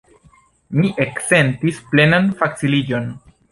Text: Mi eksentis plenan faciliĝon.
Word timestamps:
Mi 0.79 0.91
eksentis 1.05 1.83
plenan 1.93 2.33
faciliĝon. 2.43 3.09